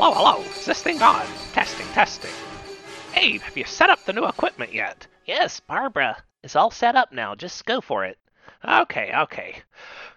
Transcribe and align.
hello, 0.00 0.14
hello. 0.14 0.40
Is 0.56 0.64
this 0.64 0.80
thing 0.80 1.02
on? 1.02 1.26
Testing, 1.52 1.86
testing. 1.88 2.30
Abe, 3.16 3.40
have 3.40 3.56
you 3.56 3.64
set 3.64 3.90
up 3.90 4.04
the 4.04 4.12
new 4.12 4.26
equipment 4.26 4.72
yet? 4.72 5.08
Yes, 5.26 5.58
Barbara 5.58 6.22
It's 6.44 6.54
all 6.54 6.70
set 6.70 6.94
up 6.94 7.10
now. 7.10 7.34
Just 7.34 7.66
go 7.66 7.80
for 7.80 8.04
it. 8.04 8.16
Okay, 8.64 9.12
okay. 9.12 9.56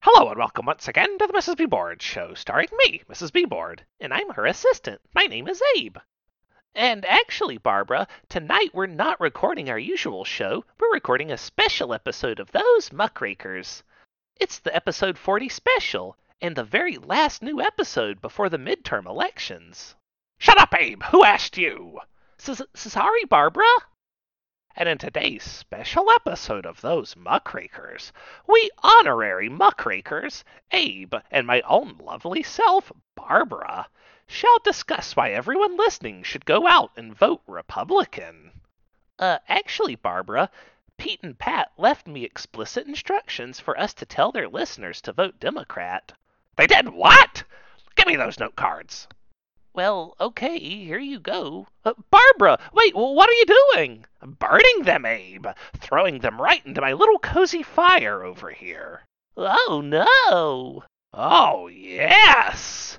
Hello 0.00 0.28
and 0.28 0.38
welcome 0.38 0.66
once 0.66 0.88
again 0.88 1.16
to 1.16 1.26
the 1.26 1.32
Mrs. 1.32 1.56
B. 1.56 1.64
Board 1.64 2.02
Show, 2.02 2.34
starring 2.34 2.68
me, 2.84 3.00
Mrs. 3.08 3.32
B. 3.32 3.46
Board. 3.46 3.82
And 3.98 4.12
I'm 4.12 4.28
her 4.34 4.44
assistant. 4.44 5.00
My 5.14 5.24
name 5.24 5.48
is 5.48 5.62
Abe. 5.78 5.96
And 6.74 7.06
actually, 7.06 7.56
Barbara, 7.56 8.08
tonight 8.28 8.74
we're 8.74 8.84
not 8.84 9.20
recording 9.20 9.70
our 9.70 9.78
usual 9.78 10.26
show. 10.26 10.66
We're 10.78 10.92
recording 10.92 11.32
a 11.32 11.38
special 11.38 11.94
episode 11.94 12.40
of 12.40 12.52
Those 12.52 12.90
Muckrakers. 12.92 13.82
It's 14.38 14.58
the 14.58 14.76
episode 14.76 15.16
40 15.16 15.48
special, 15.48 16.18
and 16.42 16.56
the 16.56 16.64
very 16.64 16.98
last 16.98 17.40
new 17.40 17.60
episode 17.60 18.20
before 18.20 18.48
the 18.48 18.58
midterm 18.58 19.06
elections. 19.06 19.94
Shut 20.38 20.60
up, 20.60 20.74
Abe! 20.74 21.00
Who 21.04 21.22
asked 21.22 21.56
you? 21.56 22.00
Sorry, 22.36 23.24
Barbara. 23.24 23.64
And 24.74 24.88
in 24.88 24.98
today's 24.98 25.44
special 25.44 26.10
episode 26.10 26.66
of 26.66 26.80
Those 26.80 27.14
Muckrakers, 27.14 28.10
we 28.48 28.70
honorary 28.78 29.48
muckrakers, 29.48 30.42
Abe 30.72 31.14
and 31.30 31.46
my 31.46 31.60
own 31.60 31.96
lovely 31.98 32.42
self, 32.42 32.90
Barbara, 33.14 33.86
shall 34.26 34.58
discuss 34.64 35.14
why 35.14 35.30
everyone 35.30 35.76
listening 35.76 36.24
should 36.24 36.44
go 36.44 36.66
out 36.66 36.90
and 36.96 37.16
vote 37.16 37.42
Republican. 37.46 38.50
Uh, 39.16 39.38
actually, 39.46 39.94
Barbara, 39.94 40.50
Pete 40.96 41.22
and 41.22 41.38
Pat 41.38 41.70
left 41.76 42.08
me 42.08 42.24
explicit 42.24 42.88
instructions 42.88 43.60
for 43.60 43.78
us 43.78 43.94
to 43.94 44.04
tell 44.04 44.32
their 44.32 44.48
listeners 44.48 45.00
to 45.02 45.12
vote 45.12 45.38
Democrat. 45.38 46.14
They 46.56 46.66
did 46.66 46.90
what? 46.90 47.44
Give 47.96 48.06
me 48.06 48.16
those 48.16 48.38
note 48.38 48.56
cards. 48.56 49.08
Well, 49.74 50.14
okay, 50.20 50.58
here 50.58 50.98
you 50.98 51.18
go. 51.18 51.66
Uh, 51.82 51.94
Barbara, 52.10 52.58
wait, 52.74 52.94
what 52.94 53.30
are 53.30 53.32
you 53.32 53.46
doing? 53.72 54.04
Burning 54.22 54.82
them, 54.82 55.06
Abe. 55.06 55.46
Throwing 55.78 56.18
them 56.18 56.38
right 56.38 56.64
into 56.66 56.82
my 56.82 56.92
little 56.92 57.18
cozy 57.18 57.62
fire 57.62 58.22
over 58.22 58.50
here. 58.50 59.06
Oh, 59.34 59.80
no. 59.82 60.84
Oh, 61.14 61.68
yes. 61.68 62.98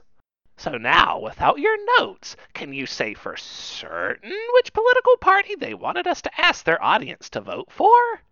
So 0.57 0.71
now, 0.71 1.19
without 1.19 1.59
your 1.59 1.77
notes, 1.99 2.35
can 2.53 2.73
you 2.73 2.87
say 2.87 3.13
for 3.13 3.37
certain 3.37 4.33
which 4.53 4.73
political 4.73 5.17
party 5.17 5.53
they 5.55 5.75
wanted 5.75 6.07
us 6.07 6.23
to 6.23 6.41
ask 6.41 6.65
their 6.65 6.81
audience 6.83 7.29
to 7.31 7.41
vote 7.41 7.69
for? 7.69 8.23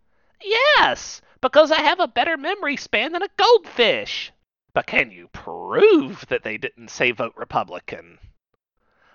Yes, 0.42 1.22
because 1.42 1.72
I 1.72 1.82
have 1.82 2.00
a 2.00 2.08
better 2.08 2.38
memory 2.38 2.78
span 2.78 3.12
than 3.12 3.22
a 3.22 3.30
goldfish. 3.38 4.32
But 4.74 4.88
can 4.88 5.12
you 5.12 5.28
prove 5.34 6.26
that 6.28 6.44
they 6.44 6.58
didn't 6.58 6.90
say 6.90 7.12
vote 7.12 7.34
Republican? 7.36 8.20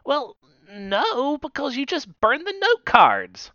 Well, 0.05 0.37
no, 0.71 1.39
because 1.39 1.77
you 1.77 1.87
just 1.87 2.21
burned 2.21 2.47
the 2.47 2.53
note 2.53 2.85
cards. 2.85 3.53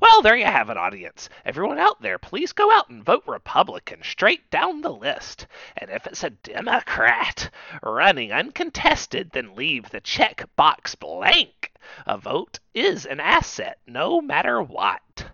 Well, 0.00 0.22
there 0.22 0.36
you 0.36 0.46
have 0.46 0.70
it, 0.70 0.76
audience. 0.76 1.28
Everyone 1.44 1.78
out 1.78 2.02
there, 2.02 2.18
please 2.18 2.52
go 2.52 2.70
out 2.72 2.88
and 2.88 3.04
vote 3.04 3.22
Republican 3.26 4.02
straight 4.02 4.50
down 4.50 4.80
the 4.80 4.92
list. 4.92 5.46
And 5.76 5.88
if 5.90 6.06
it's 6.06 6.24
a 6.24 6.30
Democrat 6.30 7.50
running 7.82 8.32
uncontested, 8.32 9.30
then 9.30 9.54
leave 9.54 9.90
the 9.90 10.00
check 10.00 10.44
box 10.56 10.94
blank. 10.94 11.72
A 12.06 12.18
vote 12.18 12.58
is 12.74 13.06
an 13.06 13.20
asset, 13.20 13.78
no 13.86 14.20
matter 14.20 14.60
what. 14.60 15.26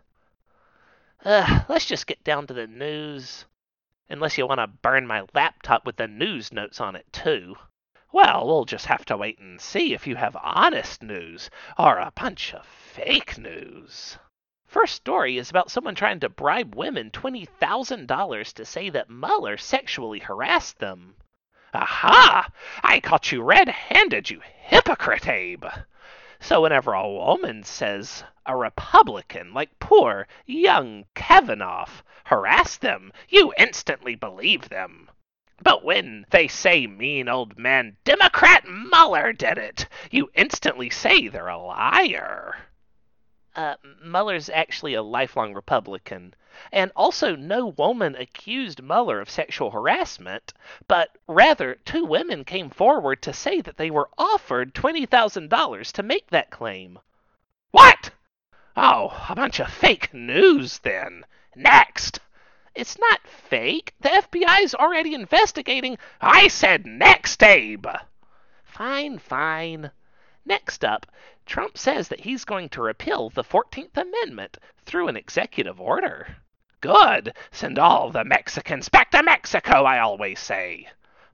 Let's 1.25 1.87
just 1.87 2.07
get 2.07 2.23
down 2.23 2.47
to 2.47 2.55
the 2.55 2.67
news. 2.67 3.47
Unless 4.13 4.37
you 4.37 4.45
want 4.45 4.59
to 4.59 4.67
burn 4.67 5.07
my 5.07 5.25
laptop 5.35 5.87
with 5.87 5.95
the 5.95 6.09
news 6.09 6.53
notes 6.53 6.81
on 6.81 6.97
it, 6.97 7.13
too. 7.13 7.55
Well, 8.11 8.45
we'll 8.45 8.65
just 8.65 8.87
have 8.87 9.05
to 9.05 9.17
wait 9.17 9.39
and 9.39 9.61
see 9.61 9.95
if 9.95 10.05
you 10.05 10.17
have 10.17 10.37
honest 10.43 11.01
news 11.01 11.49
or 11.79 11.99
a 11.99 12.11
bunch 12.17 12.53
of 12.53 12.67
fake 12.67 13.39
news. 13.39 14.19
First 14.67 14.97
story 14.97 15.39
is 15.39 15.49
about 15.49 15.71
someone 15.71 15.95
trying 15.95 16.19
to 16.21 16.29
bribe 16.29 16.75
women 16.75 17.13
$20,000 17.13 18.53
to 18.55 18.65
say 18.65 18.91
that 18.91 19.09
Mueller 19.09 19.57
sexually 19.57 20.19
harassed 20.19 20.81
them. 20.81 21.15
Aha! 21.73 22.51
I 22.83 22.99
caught 22.99 23.31
you 23.31 23.43
red 23.43 23.69
handed, 23.69 24.29
you 24.29 24.43
hypocrite, 24.45 25.29
Abe! 25.29 25.67
So 26.43 26.63
whenever 26.63 26.95
a 26.95 27.07
woman 27.07 27.65
says 27.65 28.25
a 28.47 28.57
Republican 28.57 29.53
like 29.53 29.79
poor 29.79 30.27
young 30.47 31.05
Kavanaugh 31.15 31.87
harassed 32.25 32.81
them, 32.81 33.13
you 33.29 33.53
instantly 33.59 34.15
believe 34.15 34.71
them. 34.71 35.11
But 35.63 35.85
when 35.85 36.25
they 36.31 36.49
say 36.49 36.87
mean 36.87 37.29
old 37.29 37.59
man 37.59 37.99
Democrat 38.05 38.67
Mueller 38.67 39.35
did 39.35 39.59
it, 39.59 39.87
you 40.11 40.31
instantly 40.35 40.89
say 40.89 41.29
they're 41.29 41.49
a 41.49 41.59
liar. 41.59 42.57
Uh, 43.57 43.75
Mueller's 44.05 44.49
actually 44.49 44.95
a 44.95 45.03
lifelong 45.03 45.55
Republican. 45.55 46.35
And 46.73 46.93
also, 46.95 47.35
no 47.35 47.67
woman 47.67 48.15
accused 48.15 48.83
Mueller 48.83 49.21
of 49.21 49.31
sexual 49.31 49.71
harassment, 49.71 50.53
but 50.87 51.17
rather, 51.27 51.75
two 51.85 52.05
women 52.05 52.45
came 52.45 52.71
forward 52.71 53.23
to 53.23 53.33
say 53.33 53.61
that 53.61 53.77
they 53.77 53.91
were 53.91 54.09
offered 54.19 54.75
$20,000 54.75 55.93
to 55.93 56.03
make 56.03 56.29
that 56.31 56.51
claim. 56.51 56.99
What? 57.71 58.11
Oh, 58.77 59.27
a 59.29 59.35
bunch 59.35 59.59
of 59.59 59.73
fake 59.73 60.15
news 60.15 60.79
then. 60.79 61.25
Next. 61.57 62.21
It's 62.75 62.99
not 62.99 63.27
fake. 63.27 63.95
The 64.01 64.11
FBI's 64.11 64.75
already 64.75 65.15
investigating. 65.15 65.99
I 66.21 66.49
said 66.49 66.87
next, 66.87 67.43
Abe. 67.43 67.87
Fine, 68.65 69.19
fine. 69.19 69.91
Next 70.51 70.85
up, 70.85 71.07
Trump 71.47 71.79
says 71.79 72.09
that 72.09 72.23
he's 72.23 72.45
going 72.45 72.71
to 72.71 72.83
repeal 72.83 73.31
the 73.31 73.45
14th 73.45 73.97
Amendment 73.97 74.59
through 74.85 75.07
an 75.07 75.17
executive 75.17 75.81
order. 75.81 76.39
Good. 76.81 77.37
Send 77.53 77.79
all 77.79 78.11
the 78.11 78.25
Mexicans 78.25 78.89
back 78.89 79.13
to 79.13 79.23
Mexico, 79.23 79.85
I 79.85 80.01
always 80.01 80.41
say. 80.41 80.89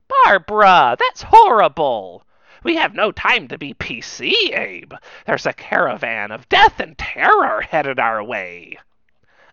Barbara, 0.07 0.97
that's 0.99 1.23
horrible. 1.23 2.27
We 2.63 2.75
have 2.75 2.93
no 2.93 3.11
time 3.11 3.47
to 3.47 3.57
be 3.57 3.73
PC, 3.73 4.55
Abe. 4.55 4.93
There's 5.25 5.47
a 5.47 5.53
caravan 5.53 6.31
of 6.31 6.47
death 6.47 6.79
and 6.79 6.95
terror 6.95 7.61
headed 7.61 7.99
our 7.99 8.23
way. 8.23 8.77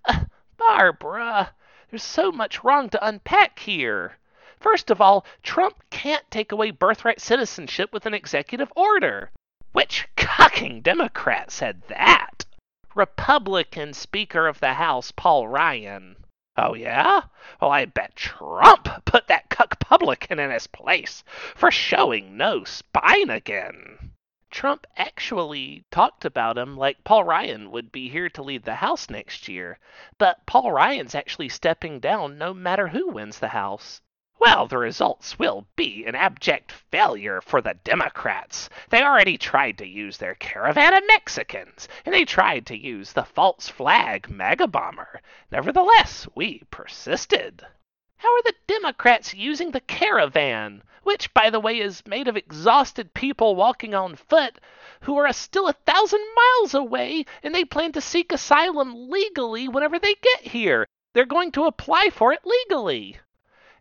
Uh, 0.05 0.27
Barbara, 0.59 1.55
there's 1.89 2.03
so 2.03 2.31
much 2.31 2.63
wrong 2.63 2.91
to 2.91 3.07
unpack 3.07 3.61
here. 3.61 4.19
First 4.61 4.91
of 4.91 5.01
all, 5.01 5.25
Trump 5.43 5.83
can't 5.89 6.31
take 6.31 6.53
away 6.53 6.71
birthright 6.71 7.23
citizenship 7.23 7.95
with 7.95 8.05
an 8.05 8.13
executive 8.13 8.71
order. 8.77 9.31
Which 9.75 10.07
cucking 10.17 10.85
Democrat 10.85 11.51
said 11.51 11.83
that? 11.89 12.45
Republican 12.95 13.93
Speaker 13.93 14.47
of 14.47 14.61
the 14.61 14.75
House 14.75 15.11
Paul 15.11 15.49
Ryan. 15.49 16.15
Oh, 16.57 16.75
yeah? 16.75 17.23
Well, 17.61 17.73
I 17.73 17.87
bet 17.87 18.15
Trump 18.15 19.05
put 19.05 19.27
that 19.27 19.51
cuck 19.51 19.81
publican 19.81 20.39
in 20.39 20.53
his 20.53 20.69
place 20.69 21.25
for 21.57 21.73
showing 21.73 22.37
no 22.37 22.63
spine 22.63 23.31
again. 23.31 24.13
Trump 24.49 24.87
actually 24.97 25.85
talked 25.91 26.25
about 26.25 26.57
him 26.57 26.77
like 26.77 27.03
Paul 27.03 27.25
Ryan 27.25 27.73
would 27.73 27.91
be 27.91 28.09
here 28.09 28.29
to 28.29 28.45
lead 28.45 28.63
the 28.63 28.77
House 28.77 29.11
next 29.11 29.49
year, 29.49 29.81
but 30.19 30.47
Paul 30.47 30.71
Ryan's 30.71 31.17
actually 31.17 31.49
stepping 31.49 31.99
down 31.99 32.39
no 32.39 32.55
matter 32.55 32.87
who 32.87 33.09
wins 33.09 33.41
the 33.41 33.49
House. 33.49 34.01
Well, 34.41 34.67
the 34.67 34.79
results 34.79 35.39
will 35.39 35.67
be 35.77 36.05
an 36.07 36.15
abject 36.15 36.73
failure 36.73 37.41
for 37.41 37.61
the 37.61 37.75
Democrats. 37.85 38.69
They 38.91 39.03
already 39.03 39.39
tried 39.39 39.79
to 39.79 39.87
use 39.87 40.19
their 40.19 40.35
caravan 40.35 40.93
of 40.93 41.07
Mexicans, 41.07 41.89
and 42.05 42.13
they 42.13 42.25
tried 42.25 42.67
to 42.67 42.77
use 42.77 43.13
the 43.13 43.25
false 43.25 43.69
flag 43.69 44.29
MAGA 44.29 44.67
bomber. 44.67 45.21
Nevertheless, 45.51 46.27
we 46.35 46.63
persisted. 46.71 47.65
How 48.17 48.35
are 48.35 48.43
the 48.43 48.55
Democrats 48.67 49.35
using 49.35 49.71
the 49.71 49.81
caravan, 49.81 50.83
which, 51.05 51.33
by 51.33 51.51
the 51.51 51.61
way, 51.61 51.79
is 51.79 52.07
made 52.07 52.27
of 52.27 52.37
exhausted 52.37 53.15
people 53.15 53.55
walking 53.55 53.95
on 53.95 54.17
foot 54.17 54.59
who 55.03 55.17
are 55.17 55.33
still 55.33 55.69
a 55.69 55.75
thousand 55.75 56.27
miles 56.35 56.75
away 56.75 57.25
and 57.43 57.55
they 57.55 57.65
plan 57.65 57.93
to 57.93 58.01
seek 58.01 58.33
asylum 58.33 59.11
legally 59.11 59.69
whenever 59.69 59.99
they 59.99 60.15
get 60.15 60.41
here? 60.41 60.87
They're 61.13 61.25
going 61.25 61.53
to 61.53 61.67
apply 61.67 62.11
for 62.11 62.33
it 62.33 62.45
legally. 62.45 63.19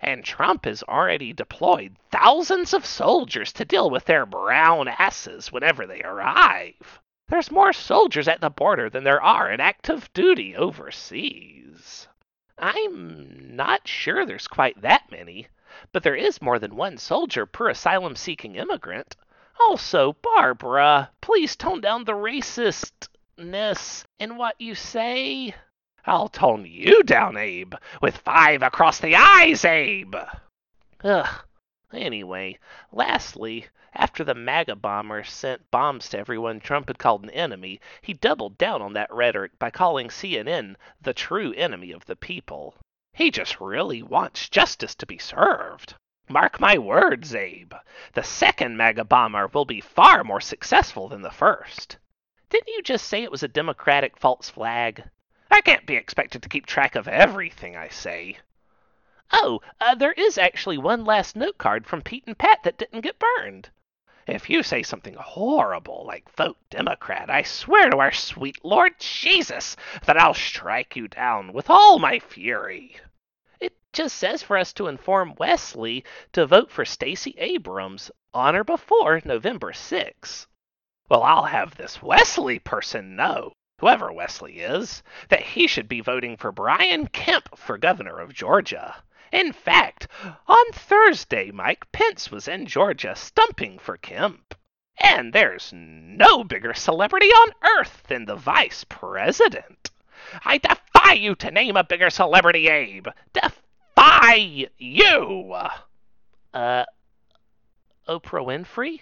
And 0.05 0.25
Trump 0.25 0.65
has 0.65 0.83
already 0.83 1.31
deployed 1.31 1.95
thousands 2.11 2.73
of 2.73 2.85
soldiers 2.85 3.53
to 3.53 3.63
deal 3.63 3.89
with 3.89 4.03
their 4.03 4.25
brown 4.25 4.89
asses 4.89 5.49
whenever 5.49 5.87
they 5.87 6.01
arrive. 6.01 6.99
There's 7.29 7.49
more 7.49 7.71
soldiers 7.71 8.27
at 8.27 8.41
the 8.41 8.49
border 8.49 8.89
than 8.89 9.05
there 9.05 9.21
are 9.21 9.49
in 9.49 9.61
active 9.61 10.11
duty 10.11 10.57
overseas. 10.57 12.09
I'm 12.57 13.55
not 13.55 13.87
sure 13.87 14.25
there's 14.25 14.47
quite 14.47 14.81
that 14.81 15.09
many, 15.09 15.47
but 15.93 16.03
there 16.03 16.17
is 16.17 16.41
more 16.41 16.59
than 16.59 16.75
one 16.75 16.97
soldier 16.97 17.45
per 17.45 17.69
asylum 17.69 18.17
seeking 18.17 18.57
immigrant. 18.57 19.15
Also, 19.57 20.17
Barbara, 20.21 21.11
please 21.21 21.55
tone 21.55 21.79
down 21.79 22.03
the 22.03 22.11
racistness 22.11 24.03
in 24.19 24.35
what 24.35 24.59
you 24.59 24.75
say. 24.75 25.55
I'll 26.05 26.27
tone 26.27 26.65
you 26.65 27.01
down, 27.03 27.37
Abe, 27.37 27.75
with 28.01 28.17
five 28.17 28.61
across 28.61 28.99
the 28.99 29.15
eyes, 29.15 29.63
Abe. 29.63 30.15
Ugh. 31.03 31.45
Anyway, 31.93 32.57
lastly, 32.91 33.67
after 33.93 34.23
the 34.23 34.33
MAGA 34.33 34.75
bomber 34.75 35.23
sent 35.23 35.69
bombs 35.69 36.09
to 36.09 36.17
everyone 36.17 36.59
Trump 36.59 36.87
had 36.87 36.97
called 36.97 37.23
an 37.23 37.29
enemy, 37.29 37.79
he 38.01 38.13
doubled 38.13 38.57
down 38.57 38.81
on 38.81 38.93
that 38.93 39.13
rhetoric 39.13 39.57
by 39.59 39.69
calling 39.69 40.07
CNN 40.07 40.75
the 40.99 41.13
true 41.13 41.53
enemy 41.53 41.91
of 41.91 42.05
the 42.05 42.15
people. 42.15 42.75
He 43.13 43.29
just 43.29 43.61
really 43.61 44.01
wants 44.01 44.49
justice 44.49 44.95
to 44.95 45.05
be 45.05 45.19
served. 45.19 45.93
Mark 46.27 46.59
my 46.59 46.77
words, 46.77 47.35
Abe. 47.35 47.75
The 48.13 48.23
second 48.23 48.75
MAGA 48.75 49.03
bomber 49.03 49.47
will 49.47 49.65
be 49.65 49.79
far 49.79 50.23
more 50.23 50.41
successful 50.41 51.07
than 51.07 51.21
the 51.21 51.29
first. 51.29 51.97
Didn't 52.49 52.73
you 52.73 52.81
just 52.81 53.07
say 53.07 53.21
it 53.21 53.31
was 53.31 53.43
a 53.43 53.47
Democratic 53.47 54.17
false 54.17 54.49
flag? 54.49 55.03
I 55.55 55.61
can't 55.61 55.85
be 55.85 55.95
expected 55.95 56.41
to 56.41 56.49
keep 56.49 56.65
track 56.65 56.95
of 56.95 57.07
everything 57.07 57.77
I 57.77 57.87
say. 57.87 58.39
Oh, 59.31 59.61
uh, 59.79 59.93
there 59.93 60.13
is 60.13 60.39
actually 60.39 60.79
one 60.79 61.05
last 61.05 61.35
note 61.35 61.59
card 61.59 61.85
from 61.85 62.01
Pete 62.01 62.23
and 62.25 62.35
Pat 62.35 62.63
that 62.63 62.79
didn't 62.79 63.01
get 63.01 63.19
burned. 63.19 63.69
If 64.25 64.49
you 64.49 64.63
say 64.63 64.81
something 64.81 65.13
horrible 65.13 66.05
like 66.07 66.35
vote 66.35 66.57
Democrat, 66.71 67.29
I 67.29 67.43
swear 67.43 67.91
to 67.91 67.99
our 67.99 68.11
sweet 68.11 68.65
Lord 68.65 68.99
Jesus 68.99 69.75
that 70.07 70.17
I'll 70.17 70.33
strike 70.33 70.95
you 70.95 71.07
down 71.07 71.53
with 71.53 71.69
all 71.69 71.99
my 71.99 72.17
fury. 72.17 72.97
It 73.59 73.77
just 73.93 74.17
says 74.17 74.41
for 74.41 74.57
us 74.57 74.73
to 74.73 74.87
inform 74.87 75.35
Wesley 75.35 76.03
to 76.31 76.47
vote 76.47 76.71
for 76.71 76.83
Stacey 76.83 77.35
Abrams 77.37 78.09
on 78.33 78.55
or 78.55 78.63
before 78.63 79.21
November 79.23 79.71
6. 79.71 80.47
Well, 81.09 81.21
I'll 81.21 81.45
have 81.45 81.75
this 81.75 82.01
Wesley 82.01 82.57
person 82.57 83.15
know, 83.15 83.53
whoever 83.83 84.13
Wesley 84.13 84.61
is, 84.61 85.03
that 85.27 85.41
he 85.41 85.67
should 85.67 85.89
be 85.89 85.99
voting 85.99 86.37
for 86.37 86.53
Brian 86.53 87.05
Kemp 87.05 87.49
for 87.57 87.77
governor 87.77 88.17
of 88.21 88.33
Georgia. 88.33 88.95
In 89.29 89.51
fact, 89.51 90.07
on 90.47 90.71
Thursday, 90.71 91.51
Mike 91.51 91.91
Pence 91.91 92.31
was 92.31 92.47
in 92.47 92.65
Georgia 92.65 93.13
stumping 93.13 93.77
for 93.77 93.97
Kemp. 93.97 94.55
And 94.97 95.33
there's 95.33 95.73
no 95.73 96.45
bigger 96.45 96.73
celebrity 96.73 97.27
on 97.27 97.51
earth 97.77 98.03
than 98.07 98.23
the 98.23 98.37
vice 98.37 98.85
president. 98.85 99.91
I 100.45 100.59
defy 100.59 101.15
you 101.15 101.35
to 101.35 101.51
name 101.51 101.75
a 101.75 101.83
bigger 101.83 102.09
celebrity, 102.09 102.69
Abe. 102.69 103.09
Defy 103.33 104.69
you. 104.77 105.57
Uh, 106.53 106.85
Oprah 108.07 108.45
Winfrey? 108.45 109.01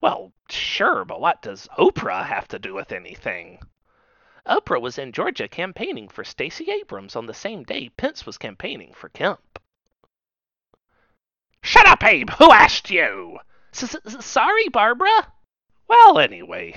Well, 0.00 0.32
sure, 0.48 1.04
but 1.04 1.20
what 1.20 1.42
does 1.42 1.66
Oprah 1.76 2.24
have 2.24 2.46
to 2.48 2.60
do 2.60 2.72
with 2.72 2.92
anything? 2.92 3.58
Oprah 4.48 4.80
was 4.80 4.96
in 4.96 5.10
Georgia 5.10 5.48
campaigning 5.48 6.08
for 6.08 6.22
Stacey 6.22 6.70
Abrams 6.70 7.16
on 7.16 7.26
the 7.26 7.34
same 7.34 7.64
day 7.64 7.88
Pence 7.88 8.24
was 8.24 8.38
campaigning 8.38 8.92
for 8.92 9.08
Kemp. 9.08 9.58
Shut 11.62 11.84
up, 11.84 12.04
Abe! 12.04 12.30
Who 12.38 12.52
asked 12.52 12.88
you? 12.88 13.40
sorry, 13.72 14.68
Barbara. 14.68 15.32
Well, 15.88 16.20
anyway, 16.20 16.76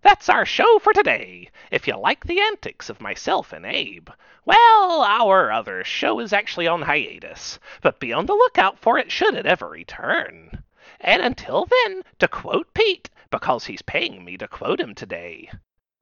that's 0.00 0.30
our 0.30 0.46
show 0.46 0.78
for 0.78 0.94
today. 0.94 1.50
If 1.70 1.86
you 1.86 1.96
like 1.96 2.24
the 2.24 2.40
antics 2.40 2.88
of 2.88 3.00
myself 3.00 3.52
and 3.52 3.66
Abe, 3.66 4.08
well, 4.46 5.02
our 5.02 5.52
other 5.52 5.84
show 5.84 6.18
is 6.20 6.32
actually 6.32 6.66
on 6.66 6.80
hiatus, 6.80 7.58
but 7.82 8.00
be 8.00 8.12
on 8.14 8.24
the 8.24 8.32
lookout 8.32 8.78
for 8.78 8.96
it 8.98 9.12
should 9.12 9.34
it 9.34 9.44
ever 9.44 9.68
return. 9.68 10.62
And 10.98 11.20
until 11.20 11.66
then, 11.66 12.04
to 12.20 12.28
quote 12.28 12.72
Pete, 12.72 13.10
because 13.30 13.66
he's 13.66 13.82
paying 13.82 14.24
me 14.24 14.38
to 14.38 14.48
quote 14.48 14.80
him 14.80 14.94
today, 14.94 15.50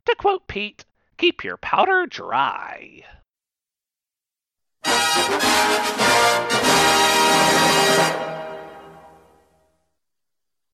to 0.06 0.14
quote 0.18 0.46
Pete, 0.46 0.84
keep 1.16 1.44
your 1.44 1.56
powder 1.56 2.06
dry. 2.06 3.04